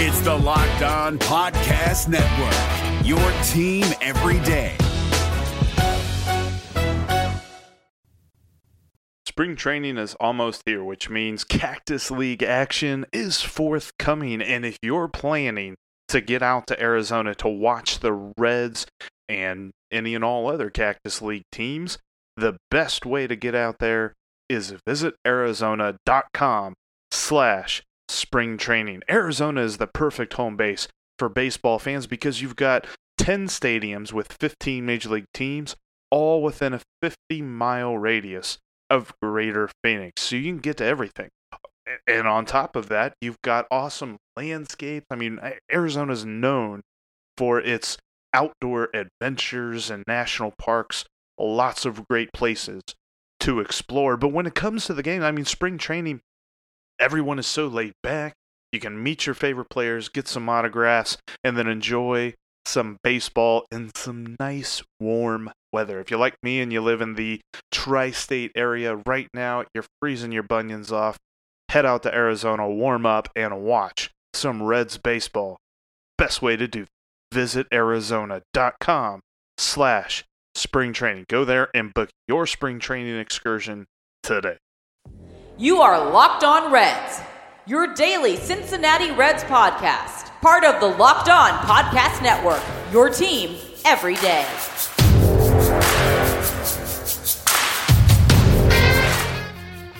[0.00, 4.76] It's the Locked On Podcast Network, your team every day.
[9.26, 14.40] Spring training is almost here, which means Cactus League action is forthcoming.
[14.40, 15.74] And if you're planning
[16.06, 18.86] to get out to Arizona to watch the Reds
[19.28, 21.98] and any and all other Cactus League teams,
[22.36, 24.14] the best way to get out there
[24.48, 26.74] is visit arizona.com
[27.10, 29.02] slash spring training.
[29.10, 32.86] Arizona is the perfect home base for baseball fans because you've got
[33.18, 35.76] 10 stadiums with 15 major league teams
[36.10, 38.58] all within a 50 mile radius
[38.88, 40.22] of greater Phoenix.
[40.22, 41.28] So you can get to everything.
[42.06, 45.06] And on top of that, you've got awesome landscapes.
[45.10, 45.40] I mean,
[45.72, 46.82] Arizona is known
[47.36, 47.96] for its
[48.34, 51.04] outdoor adventures and national parks,
[51.38, 52.82] lots of great places
[53.40, 54.16] to explore.
[54.16, 56.20] But when it comes to the game, I mean, spring training,
[56.98, 58.34] everyone is so laid back.
[58.72, 62.34] You can meet your favorite players, get some autographs, and then enjoy
[62.66, 66.00] some baseball in some nice warm weather.
[66.00, 69.86] If you're like me and you live in the tri state area right now, you're
[70.00, 71.16] freezing your bunions off.
[71.70, 75.58] Head out to Arizona, warm up, and watch some Reds baseball.
[76.16, 76.86] Best way to do.
[77.32, 79.20] Visit Arizona.com
[79.56, 81.26] slash spring training.
[81.28, 83.86] Go there and book your spring training excursion
[84.22, 84.56] today.
[85.60, 87.20] You are Locked On Reds,
[87.66, 94.14] your daily Cincinnati Reds podcast, part of the Locked On Podcast Network, your team every
[94.14, 94.46] day.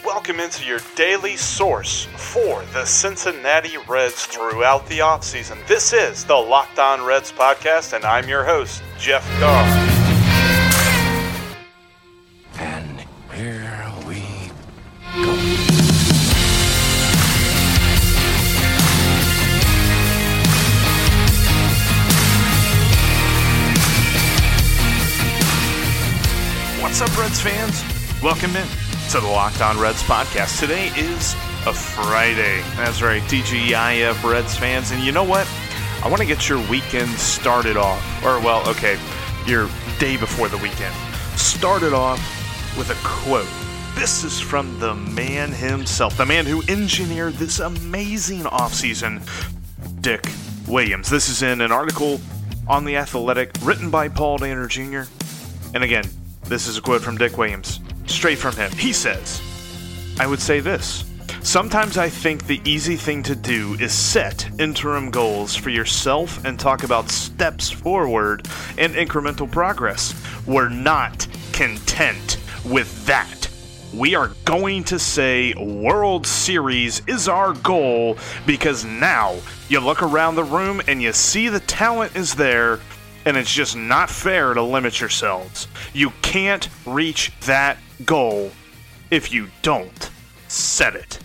[0.05, 5.59] Welcome into your daily source for the Cincinnati Reds throughout the offseason.
[5.67, 9.98] This is the Locked On Reds podcast, and I'm your host, Jeff Carr.
[26.99, 28.21] What's up, Reds fans?
[28.25, 28.67] Welcome in
[29.11, 30.59] to the Locked On Reds podcast.
[30.59, 32.61] Today is a Friday.
[32.75, 34.91] That's right, DGIF Reds fans.
[34.91, 35.49] And you know what?
[36.03, 38.99] I want to get your weekend started off, or, well, okay,
[39.47, 39.71] your
[40.01, 40.93] day before the weekend.
[41.39, 42.19] Started off
[42.77, 43.47] with a quote.
[43.95, 49.23] This is from the man himself, the man who engineered this amazing offseason,
[50.01, 50.27] Dick
[50.67, 51.09] Williams.
[51.09, 52.21] This is in an article
[52.67, 55.09] on The Athletic written by Paul Dehner Jr.
[55.77, 56.03] And again,
[56.49, 58.71] this is a quote from Dick Williams, straight from him.
[58.73, 59.43] He says,
[60.19, 61.05] I would say this.
[61.43, 66.59] Sometimes I think the easy thing to do is set interim goals for yourself and
[66.59, 68.49] talk about steps forward
[68.79, 70.15] and incremental progress.
[70.47, 73.49] We're not content with that.
[73.95, 79.37] We are going to say World Series is our goal because now
[79.69, 82.81] you look around the room and you see the talent is there
[83.25, 85.69] and it's just not fair to limit yourselves.
[85.99, 88.53] You can't reach that goal
[89.11, 90.11] if you don't
[90.47, 91.19] set it.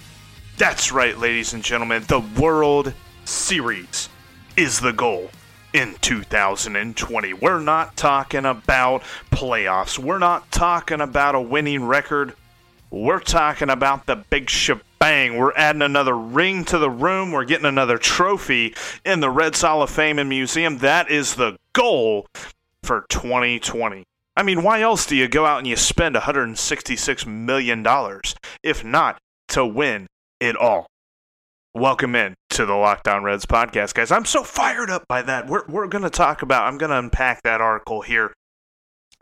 [0.57, 2.91] That's right, ladies and gentlemen, the World
[3.23, 4.09] Series
[4.57, 5.29] is the goal
[5.73, 7.33] in 2020.
[7.33, 12.33] We're not talking about playoffs, we're not talking about a winning record.
[12.89, 15.38] We're talking about the big shebang.
[15.38, 17.31] We're adding another ring to the room.
[17.31, 18.73] We're getting another trophy
[19.06, 20.79] in the Reds Hall of Fame and Museum.
[20.79, 22.25] That is the goal
[22.81, 24.06] for 2020.
[24.35, 27.85] I mean, why else do you go out and you spend $166 million
[28.63, 30.07] if not to win
[30.39, 30.88] it all?
[31.75, 34.11] Welcome in to the Locked On Reds podcast, guys.
[34.11, 35.47] I'm so fired up by that.
[35.47, 38.33] We're, we're going to talk about, I'm going to unpack that article here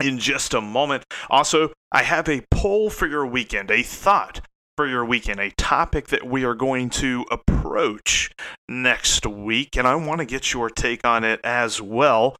[0.02, 1.04] in just a moment.
[1.28, 4.40] Also, I have a poll for your weekend, a thought
[4.78, 8.30] for your weekend, a topic that we are going to approach
[8.66, 12.36] next week, and I want to get your take on it as well.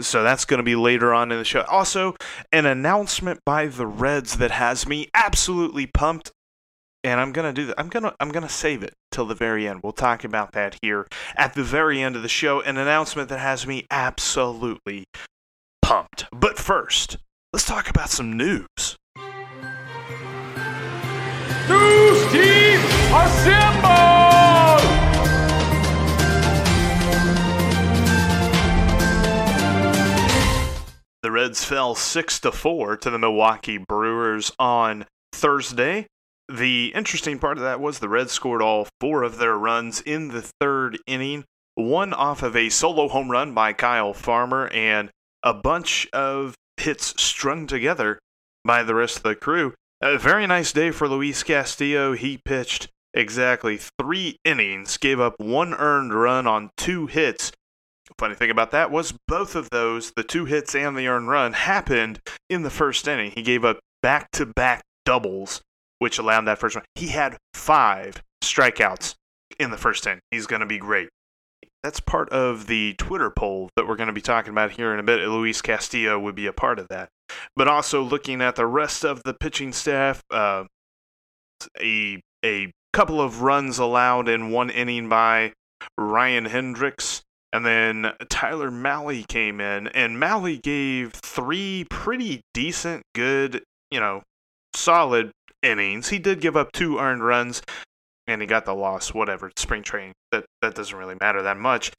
[0.00, 1.62] So that's going to be later on in the show.
[1.62, 2.16] Also,
[2.50, 6.32] an announcement by the Reds that has me absolutely pumped.
[7.04, 7.80] And I'm gonna do that.
[7.80, 9.80] I'm gonna I'm gonna save it till the very end.
[9.82, 12.60] We'll talk about that here at the very end of the show.
[12.60, 15.06] An announcement that has me absolutely
[15.82, 16.26] pumped.
[16.30, 17.16] But first,
[17.52, 18.96] let's talk about some news.
[21.68, 22.01] News
[31.32, 36.06] Reds fell 6 to 4 to the Milwaukee Brewers on Thursday.
[36.46, 40.28] The interesting part of that was the Reds scored all four of their runs in
[40.28, 41.44] the third inning,
[41.74, 45.08] one off of a solo home run by Kyle Farmer and
[45.42, 48.18] a bunch of hits strung together
[48.62, 49.72] by the rest of the crew.
[50.02, 52.12] A very nice day for Luis Castillo.
[52.12, 57.52] He pitched exactly three innings, gave up one earned run on two hits.
[58.18, 61.52] Funny thing about that was both of those, the two hits and the earned run,
[61.52, 62.20] happened
[62.50, 63.30] in the first inning.
[63.30, 65.62] He gave up back to back doubles,
[65.98, 66.84] which allowed that first one.
[66.94, 69.14] He had five strikeouts
[69.58, 70.20] in the first inning.
[70.30, 71.08] He's going to be great.
[71.82, 75.00] That's part of the Twitter poll that we're going to be talking about here in
[75.00, 75.20] a bit.
[75.20, 77.08] Luis Castillo would be a part of that.
[77.56, 80.64] But also looking at the rest of the pitching staff, uh,
[81.80, 85.52] a a couple of runs allowed in one inning by
[85.96, 87.21] Ryan Hendrix.
[87.52, 94.22] And then Tyler Mahle came in, and Mahle gave three pretty decent, good, you know,
[94.74, 95.32] solid
[95.62, 96.08] innings.
[96.08, 97.62] He did give up two earned runs,
[98.26, 99.12] and he got the loss.
[99.12, 100.14] Whatever, spring training.
[100.30, 101.92] That that doesn't really matter that much.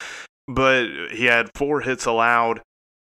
[0.48, 2.60] But he had four hits allowed,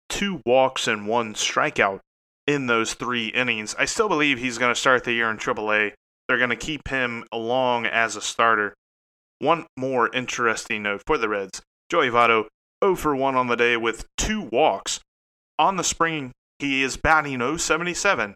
[0.08, 2.00] two walks, and one strikeout
[2.48, 3.76] in those three innings.
[3.78, 5.92] I still believe he's going to start the year in AAA.
[6.28, 8.74] They're going to keep him along as a starter.
[9.40, 12.46] One more interesting note for the Reds Joey Votto
[12.84, 15.00] 0 for 1 on the day with two walks.
[15.58, 18.36] On the spring, he is batting 077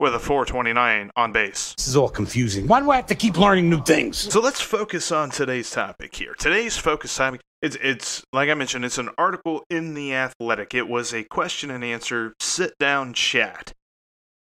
[0.00, 1.74] with a 429 on base.
[1.76, 2.66] This is all confusing.
[2.66, 4.32] Why do I have to keep learning new things?
[4.32, 6.34] So let's focus on today's topic here.
[6.34, 10.74] Today's focus topic it's it's like I mentioned, it's an article in the Athletic.
[10.74, 13.72] It was a question and answer sit down chat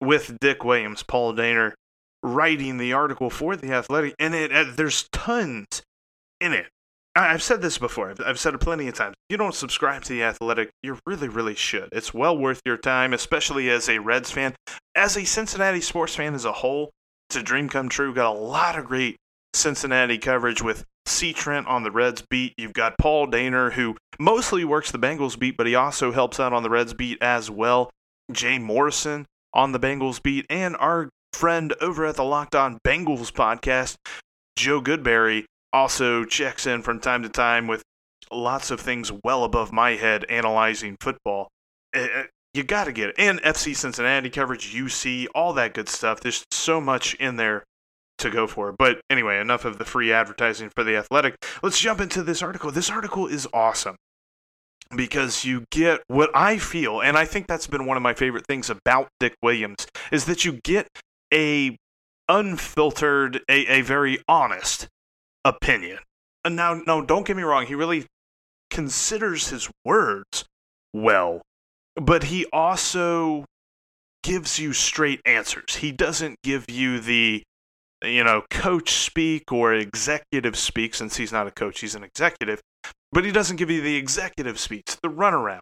[0.00, 1.72] with Dick Williams, Paul Dehner,
[2.22, 5.82] writing the article for the Athletic, and it uh, there's tons
[6.40, 6.68] in it.
[7.18, 8.14] I've said this before.
[8.24, 9.14] I've, said it plenty of times.
[9.28, 11.88] If you don't subscribe to the Athletic, you really, really should.
[11.90, 14.54] It's well worth your time, especially as a Reds fan,
[14.94, 16.90] as a Cincinnati sports fan as a whole.
[17.28, 18.14] It's a dream come true.
[18.14, 19.16] Got a lot of great
[19.54, 21.32] Cincinnati coverage with C.
[21.32, 22.54] Trent on the Reds beat.
[22.56, 26.52] You've got Paul Dehner, who mostly works the Bengals beat, but he also helps out
[26.52, 27.90] on the Reds beat as well.
[28.30, 33.32] Jay Morrison on the Bengals beat, and our friend over at the Locked On Bengals
[33.32, 33.96] podcast,
[34.56, 37.82] Joe Goodberry, also checks in from time to time with
[38.32, 41.48] lots of things well above my head analyzing football.
[41.94, 42.24] Uh,
[42.54, 43.14] you got to get it.
[43.18, 46.20] And FC Cincinnati coverage, UC, all that good stuff.
[46.20, 47.64] There's so much in there
[48.18, 48.72] to go for.
[48.72, 51.36] But anyway, enough of the free advertising for the athletic.
[51.62, 52.70] Let's jump into this article.
[52.70, 53.96] This article is awesome
[54.94, 58.46] because you get what I feel, and I think that's been one of my favorite
[58.46, 60.88] things about Dick Williams, is that you get
[61.32, 61.76] a
[62.28, 64.88] unfiltered, a, a very honest
[65.48, 65.98] opinion.
[66.44, 68.06] And now, no, don't get me wrong, he really
[68.70, 70.44] considers his words
[70.92, 71.42] well,
[71.96, 73.44] but he also
[74.22, 75.76] gives you straight answers.
[75.76, 77.42] He doesn't give you the
[78.02, 82.60] you know, coach speak or executive speak, since he's not a coach, he's an executive,
[83.12, 85.60] but he doesn't give you the executive speech, the runaround.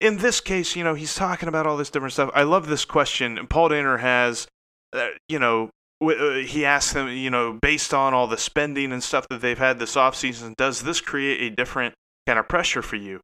[0.00, 2.30] In this case, you know, he's talking about all this different stuff.
[2.34, 3.46] I love this question.
[3.48, 4.46] Paul Dehner has,
[4.92, 5.70] uh, you know,
[6.02, 9.58] Uh, he asked them, you know, based on all the spending and stuff that they've
[9.58, 11.94] had this offseason, does this create a different
[12.26, 13.20] kind of pressure for you?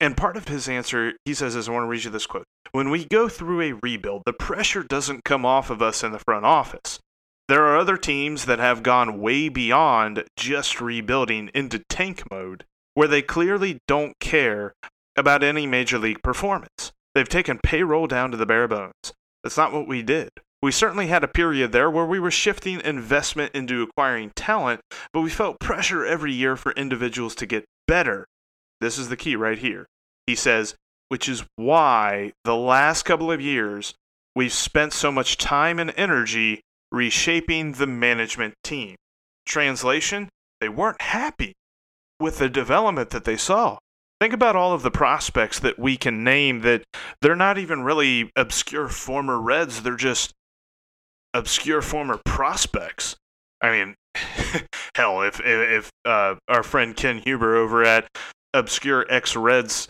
[0.00, 2.46] And part of his answer, he says, is I want to read you this quote.
[2.72, 6.18] When we go through a rebuild, the pressure doesn't come off of us in the
[6.18, 6.98] front office.
[7.48, 13.08] There are other teams that have gone way beyond just rebuilding into tank mode, where
[13.08, 14.72] they clearly don't care
[15.16, 16.92] about any major league performance.
[17.14, 19.12] They've taken payroll down to the bare bones.
[19.42, 20.30] That's not what we did.
[20.64, 24.80] We certainly had a period there where we were shifting investment into acquiring talent,
[25.12, 28.24] but we felt pressure every year for individuals to get better.
[28.80, 29.84] This is the key right here.
[30.26, 30.74] He says,
[31.10, 33.92] which is why the last couple of years
[34.34, 38.96] we've spent so much time and energy reshaping the management team.
[39.44, 40.30] Translation,
[40.62, 41.52] they weren't happy
[42.18, 43.76] with the development that they saw.
[44.18, 46.84] Think about all of the prospects that we can name that
[47.20, 50.32] they're not even really obscure former Reds, they're just
[51.34, 53.16] obscure former prospects.
[53.60, 53.96] I mean,
[54.94, 58.06] hell, if if uh, our friend Ken Huber over at
[58.54, 59.88] Obscure X Reds,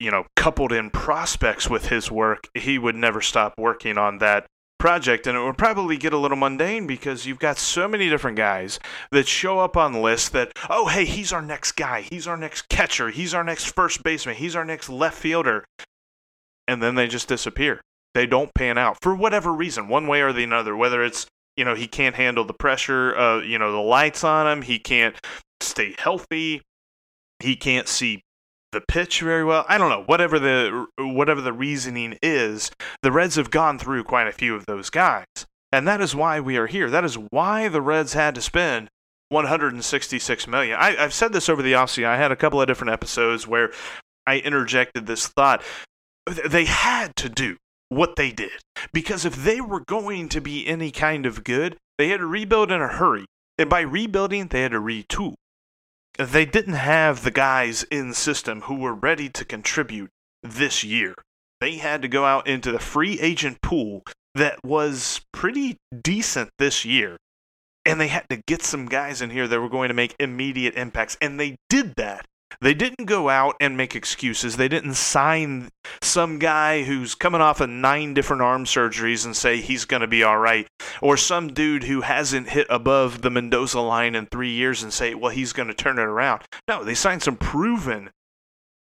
[0.00, 4.46] you know, coupled in prospects with his work, he would never stop working on that
[4.78, 8.36] project, and it would probably get a little mundane because you've got so many different
[8.36, 8.78] guys
[9.12, 12.68] that show up on lists that, oh, hey, he's our next guy, he's our next
[12.68, 15.64] catcher, he's our next first baseman, he's our next left fielder,
[16.68, 17.80] and then they just disappear.
[18.14, 20.76] They don't pan out for whatever reason, one way or the other.
[20.76, 24.46] Whether it's you know he can't handle the pressure, uh, you know the lights on
[24.46, 25.16] him, he can't
[25.60, 26.62] stay healthy,
[27.40, 28.22] he can't see
[28.72, 29.64] the pitch very well.
[29.68, 30.02] I don't know.
[30.04, 32.70] Whatever the whatever the reasoning is,
[33.02, 35.26] the Reds have gone through quite a few of those guys,
[35.72, 36.90] and that is why we are here.
[36.90, 38.88] That is why the Reds had to spend
[39.30, 40.76] 166 million.
[40.78, 42.06] I, I've said this over the offseason.
[42.06, 43.72] I had a couple of different episodes where
[44.26, 45.62] I interjected this thought.
[46.46, 47.56] They had to do
[47.88, 48.50] what they did
[48.92, 52.70] because if they were going to be any kind of good, they had to rebuild
[52.70, 53.26] in a hurry.
[53.58, 55.34] And by rebuilding, they had to retool.
[56.18, 60.10] They didn't have the guys in system who were ready to contribute
[60.42, 61.14] this year.
[61.60, 64.02] They had to go out into the free agent pool
[64.34, 67.16] that was pretty decent this year.
[67.86, 70.74] And they had to get some guys in here that were going to make immediate
[70.74, 71.16] impacts.
[71.20, 72.26] And they did that
[72.60, 74.56] they didn't go out and make excuses.
[74.56, 75.68] They didn't sign
[76.02, 80.06] some guy who's coming off of nine different arm surgeries and say he's going to
[80.06, 80.66] be all right,
[81.00, 85.14] or some dude who hasn't hit above the Mendoza line in three years and say,
[85.14, 86.42] well, he's going to turn it around.
[86.68, 88.10] No, they signed some proven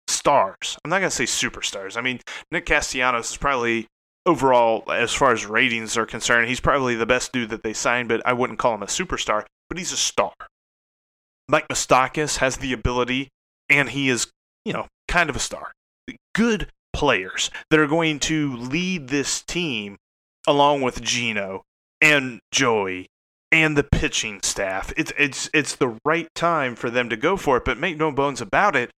[0.07, 0.77] stars.
[0.83, 1.97] I'm not going to say superstars.
[1.97, 2.19] I mean,
[2.51, 3.87] Nick Castellanos is probably
[4.25, 8.09] overall, as far as ratings are concerned, he's probably the best dude that they signed,
[8.09, 10.33] but I wouldn't call him a superstar, but he's a star.
[11.47, 13.29] Mike Moustakas has the ability
[13.71, 14.27] and he is,
[14.65, 15.71] you know, kind of a star.
[16.35, 19.97] Good players that are going to lead this team
[20.47, 21.63] along with Gino
[22.01, 23.07] and Joey
[23.51, 24.93] and the pitching staff.
[24.97, 28.11] It's it's it's the right time for them to go for it, but make no
[28.11, 28.91] bones about it,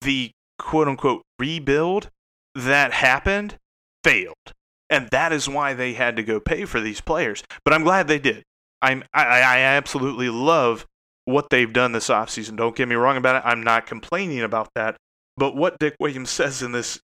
[0.00, 2.08] the quote unquote rebuild
[2.54, 3.56] that happened
[4.04, 4.52] failed.
[4.90, 7.42] And that is why they had to go pay for these players.
[7.64, 8.42] But I'm glad they did.
[8.82, 10.86] I'm I, I absolutely love
[11.24, 12.56] what they've done this offseason.
[12.56, 13.48] Don't get me wrong about it.
[13.48, 14.96] I'm not complaining about that.
[15.36, 17.00] But what Dick Williams says in this,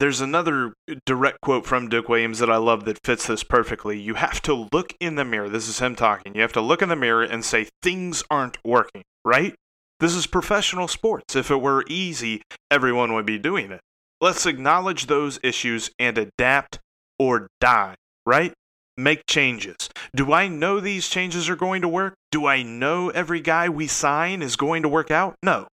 [0.00, 0.74] there's another
[1.04, 3.98] direct quote from Dick Williams that I love that fits this perfectly.
[3.98, 5.48] You have to look in the mirror.
[5.48, 6.34] This is him talking.
[6.34, 9.54] You have to look in the mirror and say, things aren't working, right?
[10.00, 11.34] This is professional sports.
[11.34, 13.80] If it were easy, everyone would be doing it.
[14.20, 16.78] Let's acknowledge those issues and adapt
[17.18, 18.52] or die, right?
[18.98, 19.88] Make changes.
[20.14, 22.14] Do I know these changes are going to work?
[22.30, 25.36] Do I know every guy we sign is going to work out?
[25.42, 25.68] No.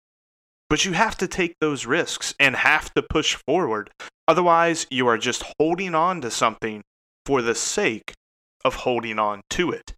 [0.70, 3.90] But you have to take those risks and have to push forward.
[4.28, 6.84] Otherwise, you are just holding on to something
[7.26, 8.14] for the sake
[8.66, 9.94] of holding on to it.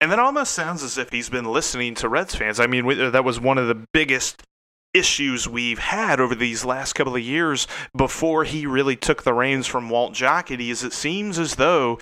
[0.00, 2.60] And that almost sounds as if he's been listening to Reds fans.
[2.60, 4.42] I mean, that was one of the biggest
[4.94, 9.66] issues we've had over these last couple of years before he really took the reins
[9.66, 11.98] from Walt Jocketty is it seems as though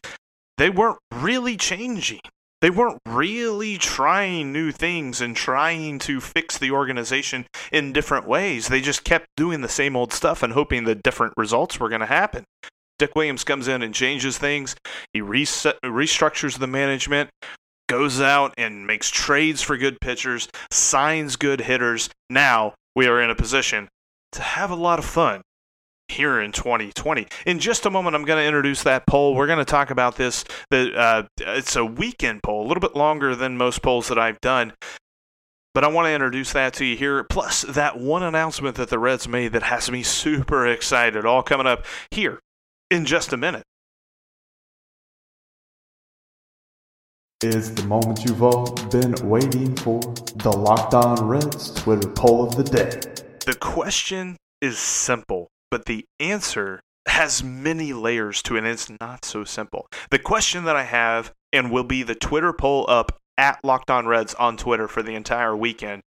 [0.59, 2.21] they weren't really changing.
[2.63, 8.69] They weren't really trying new things and trying to fix the organization in different ways.
[8.69, 12.01] They just kept doing the same old stuff and hoping that different results were going
[12.01, 12.45] to happen.
[12.99, 14.75] Dick Williams comes in and changes things.
[15.13, 17.29] He reset, restructures the management,
[17.89, 22.09] goes out and makes trades for good pitchers, signs good hitters.
[22.31, 23.89] Now we are in a position
[24.33, 25.43] to have a lot of fun
[26.09, 27.27] here in 2020.
[27.47, 29.35] In just a moment, I'm going to introduce that poll.
[29.35, 30.45] We're going to talk about this.
[30.71, 34.41] The, uh, it's a weekend poll, a little bit longer than most polls that I've
[34.41, 34.73] done.
[35.75, 37.23] But I want to introduce that to you here.
[37.25, 41.67] Plus, that one announcement that the Reds made that has me super excited, all coming
[41.67, 42.41] up here
[42.91, 43.65] in just a minute.
[47.43, 50.01] Is the moment you've all been waiting for
[50.37, 52.99] the Locked On Reds Twitter poll of the day.
[53.45, 59.25] The question is simple but the answer has many layers to it, and it's not
[59.25, 59.87] so simple.
[60.11, 64.07] The question that I have, and will be the Twitter poll up at Locked On
[64.07, 66.03] Reds on Twitter for the entire weekend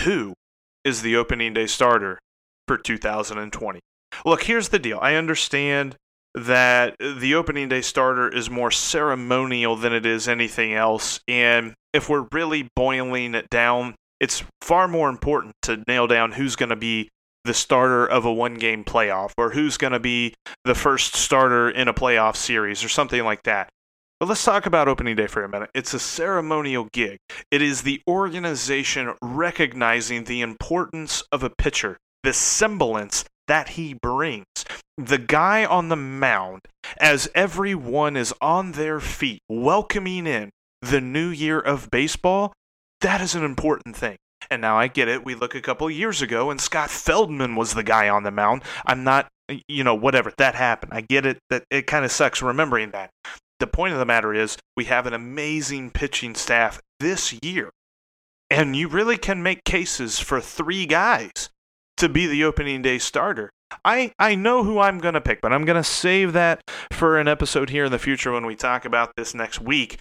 [0.00, 0.34] Who
[0.84, 2.18] is the opening day starter
[2.66, 3.80] for 2020?
[4.24, 4.98] Look, here's the deal.
[5.00, 5.96] I understand
[6.34, 11.20] that the opening day starter is more ceremonial than it is anything else.
[11.28, 16.56] And if we're really boiling it down, it's far more important to nail down who's
[16.56, 17.08] going to be
[17.44, 20.34] the starter of a one game playoff or who's going to be
[20.64, 23.68] the first starter in a playoff series or something like that.
[24.20, 25.70] But let's talk about opening day for a minute.
[25.74, 27.18] It's a ceremonial gig.
[27.50, 34.46] It is the organization recognizing the importance of a pitcher, the semblance that he brings.
[34.96, 36.62] The guy on the mound,
[36.98, 42.52] as everyone is on their feet, welcoming in the new year of baseball,
[43.00, 44.16] that is an important thing.
[44.50, 45.24] And now I get it.
[45.24, 48.62] We look a couple years ago, and Scott Feldman was the guy on the mound.
[48.84, 49.28] I'm not,
[49.68, 50.92] you know, whatever that happened.
[50.94, 51.38] I get it.
[51.50, 53.10] That it kind of sucks remembering that.
[53.60, 57.70] The point of the matter is, we have an amazing pitching staff this year,
[58.50, 61.50] and you really can make cases for three guys
[61.96, 63.50] to be the opening day starter.
[63.84, 66.60] I, I know who I'm going to pick, but I'm going to save that
[66.92, 69.98] for an episode here in the future when we talk about this next week.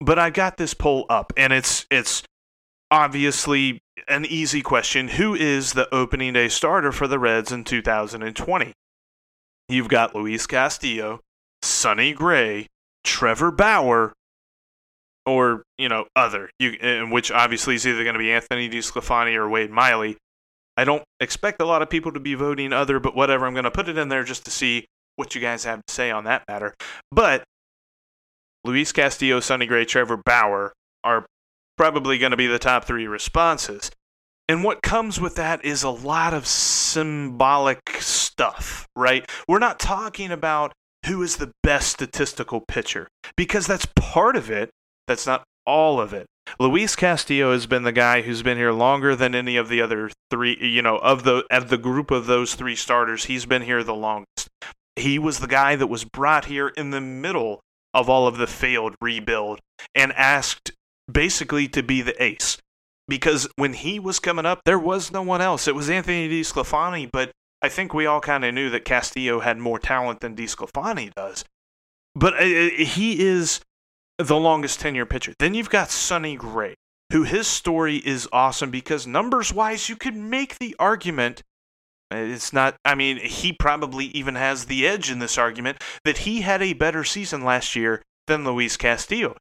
[0.00, 2.22] But I got this poll up, and it's it's
[2.90, 5.08] obviously an easy question.
[5.08, 8.72] Who is the opening day starter for the Reds in 2020?
[9.68, 11.20] You've got Luis Castillo,
[11.62, 12.66] Sonny Gray,
[13.04, 14.12] Trevor Bauer,
[15.26, 19.48] or, you know, other, you, which obviously is either going to be Anthony DeSclafani or
[19.48, 20.16] Wade Miley.
[20.78, 23.46] I don't expect a lot of people to be voting other, but whatever.
[23.46, 25.92] I'm going to put it in there just to see what you guys have to
[25.92, 26.74] say on that matter.
[27.10, 27.42] But
[28.64, 30.72] Luis Castillo, Sonny Gray, Trevor Bauer
[31.04, 31.26] are
[31.78, 33.90] probably going to be the top three responses.
[34.48, 39.28] And what comes with that is a lot of symbolic stuff, right?
[39.46, 40.72] We're not talking about
[41.06, 44.70] who is the best statistical pitcher because that's part of it.
[45.06, 46.26] That's not all of it.
[46.58, 50.10] Luis Castillo has been the guy who's been here longer than any of the other
[50.30, 53.26] three, you know, of the of the group of those three starters.
[53.26, 54.48] He's been here the longest.
[54.96, 57.60] He was the guy that was brought here in the middle
[57.92, 59.60] of all of the failed rebuild
[59.94, 60.72] and asked
[61.10, 62.58] basically to be the ace.
[63.06, 65.66] Because when he was coming up, there was no one else.
[65.66, 69.58] It was Anthony DeSclafani, but I think we all kind of knew that Castillo had
[69.58, 71.44] more talent than DeSclafani does.
[72.14, 73.60] But uh, uh, he is
[74.18, 75.32] the longest tenure pitcher.
[75.38, 76.74] Then you've got Sonny Gray,
[77.12, 81.42] who his story is awesome because numbers wise, you could make the argument.
[82.10, 86.40] It's not, I mean, he probably even has the edge in this argument that he
[86.42, 89.36] had a better season last year than Luis Castillo.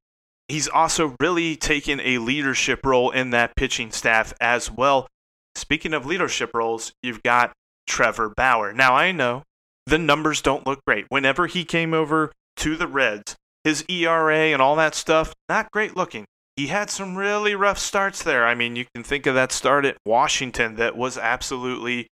[0.47, 5.07] He's also really taken a leadership role in that pitching staff as well.
[5.55, 7.51] Speaking of leadership roles, you've got
[7.85, 8.73] Trevor Bauer.
[8.73, 9.43] Now, I know
[9.85, 11.05] the numbers don't look great.
[11.09, 15.97] Whenever he came over to the Reds, his ERA and all that stuff, not great
[15.97, 16.25] looking.
[16.55, 18.45] He had some really rough starts there.
[18.45, 22.07] I mean, you can think of that start at Washington that was absolutely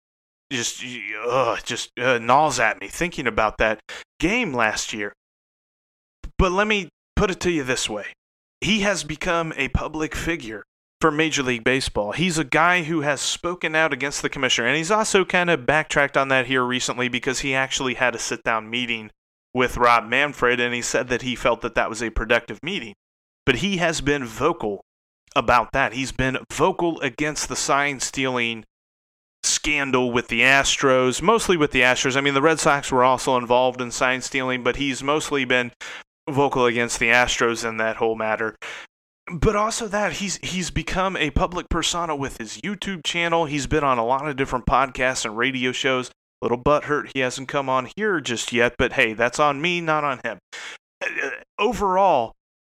[0.52, 0.84] just
[1.28, 3.80] ugh, just uh, gnaws at me thinking about that
[4.20, 5.14] game last year.
[6.38, 8.06] But let me put it to you this way.
[8.66, 10.64] He has become a public figure
[11.00, 12.14] for Major League Baseball.
[12.14, 15.68] He's a guy who has spoken out against the commissioner, and he's also kind of
[15.68, 19.12] backtracked on that here recently because he actually had a sit down meeting
[19.54, 22.96] with Rob Manfred, and he said that he felt that that was a productive meeting.
[23.46, 24.82] But he has been vocal
[25.36, 25.94] about that.
[25.94, 28.66] He's been vocal against the sign stealing
[29.44, 32.18] scandal with the Astros, mostly with the Astros.
[32.18, 35.72] I mean, the Red Sox were also involved in sign stealing, but he's mostly been
[36.30, 38.56] vocal against the Astros in that whole matter.
[39.32, 43.46] But also that he's he's become a public persona with his YouTube channel.
[43.46, 46.10] He's been on a lot of different podcasts and radio shows.
[46.10, 49.82] A little butthurt he hasn't come on here just yet, but hey, that's on me,
[49.82, 50.38] not on him.
[51.02, 52.34] Uh, Overall,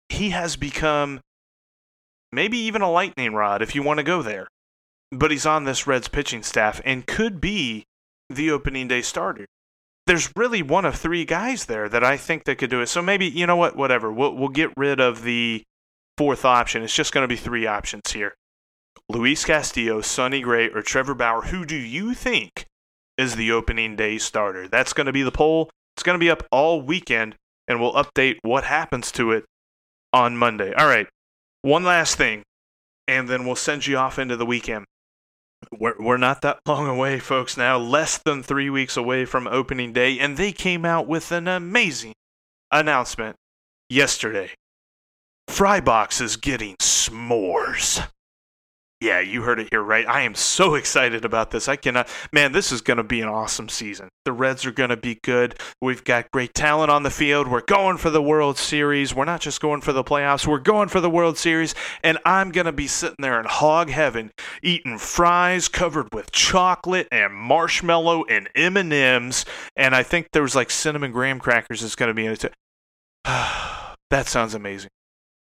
[0.09, 1.21] he has become
[2.33, 4.49] maybe even a lightning rod if you want to go there.
[5.13, 7.85] But he's on this Reds pitching staff and could be
[8.29, 9.47] the opening day starter.
[10.11, 12.89] There's really one of three guys there that I think that could do it.
[12.89, 14.11] So maybe you know what, whatever.
[14.11, 15.63] We'll we'll get rid of the
[16.19, 16.83] fourth option.
[16.83, 18.35] It's just going to be three options here.
[19.09, 21.43] Luis Castillo, Sonny Gray, or Trevor Bauer.
[21.43, 22.67] Who do you think
[23.17, 24.67] is the opening day starter?
[24.67, 25.71] That's going to be the poll.
[25.95, 27.37] It's going to be up all weekend,
[27.69, 29.45] and we'll update what happens to it
[30.13, 30.75] on Monday.
[30.75, 31.07] All right.
[31.63, 32.43] One last thing,
[33.07, 34.87] and then we'll send you off into the weekend.
[35.73, 37.79] We're, we're not that long away, folks, now.
[37.79, 42.15] Less than three weeks away from opening day, and they came out with an amazing
[42.71, 43.37] announcement
[43.89, 44.51] yesterday.
[45.49, 48.07] Frybox is getting s'mores.
[49.01, 50.07] Yeah, you heard it here right.
[50.07, 51.69] I am so excited about this.
[51.69, 54.11] I cannot, man, this is going to be an awesome season.
[54.27, 55.59] The Reds are going to be good.
[55.81, 57.49] We've got great talent on the field.
[57.49, 59.15] We're going for the World Series.
[59.15, 61.75] We're not just going for the playoffs, we're going for the World Series.
[62.05, 64.33] And I'm going to be sitting there in hog heaven
[64.63, 69.47] eating fries covered with chocolate and marshmallow and M&Ms.
[69.77, 72.41] And I think there was like cinnamon graham crackers is going to be in it
[72.41, 72.51] too.
[73.25, 74.91] that sounds amazing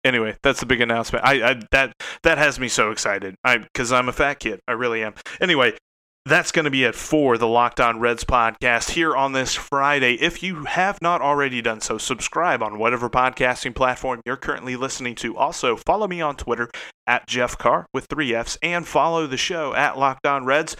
[0.04, 1.24] anyway, that's the big announcement.
[1.24, 3.34] I, I that that has me so excited.
[3.44, 4.60] I because I'm a fat kid.
[4.66, 5.14] I really am.
[5.40, 5.76] Anyway,
[6.24, 10.14] that's going to be it for the Locked On Reds podcast here on this Friday.
[10.14, 15.16] If you have not already done so, subscribe on whatever podcasting platform you're currently listening
[15.16, 15.36] to.
[15.36, 16.70] Also, follow me on Twitter
[17.08, 20.76] at Jeff Carr with three F's and follow the show at Locked On Reds.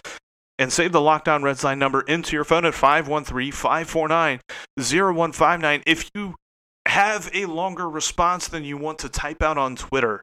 [0.59, 4.39] And save the Locked On Reds line number into your phone at 513 549
[4.77, 5.83] 0159.
[5.85, 6.35] If you
[6.93, 10.21] have a longer response than you want to type out on Twitter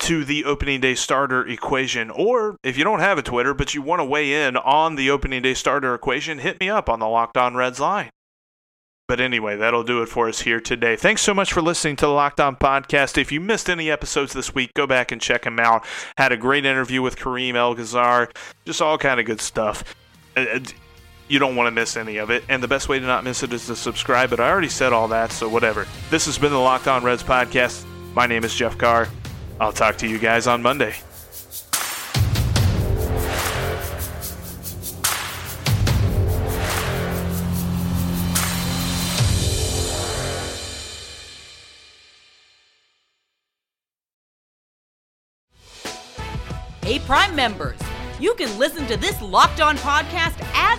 [0.00, 3.80] to the opening day starter equation, or if you don't have a Twitter but you
[3.82, 7.06] want to weigh in on the opening day starter equation, hit me up on the
[7.06, 8.10] Locked On Reds line.
[9.06, 10.96] But anyway, that'll do it for us here today.
[10.96, 13.16] Thanks so much for listening to the Locked On Podcast.
[13.16, 15.84] If you missed any episodes this week, go back and check them out.
[16.18, 18.34] Had a great interview with Kareem Elgazzar,
[18.64, 19.84] just all kind of good stuff.
[20.36, 20.60] Uh, uh,
[21.28, 22.44] You don't want to miss any of it.
[22.48, 24.30] And the best way to not miss it is to subscribe.
[24.30, 25.86] But I already said all that, so whatever.
[26.10, 27.84] This has been the Locked On Reds podcast.
[28.14, 29.08] My name is Jeff Carr.
[29.60, 30.94] I'll talk to you guys on Monday.
[46.82, 47.78] Hey, Prime members,
[48.20, 50.78] you can listen to this locked on podcast ad